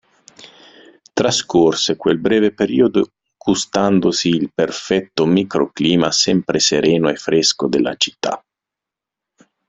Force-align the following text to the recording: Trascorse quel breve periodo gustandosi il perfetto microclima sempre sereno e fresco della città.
Trascorse 1.13 1.95
quel 1.95 2.17
breve 2.17 2.51
periodo 2.51 3.11
gustandosi 3.37 4.29
il 4.29 4.51
perfetto 4.51 5.27
microclima 5.27 6.11
sempre 6.11 6.57
sereno 6.57 7.07
e 7.09 7.15
fresco 7.17 7.67
della 7.67 7.93
città. 7.95 8.43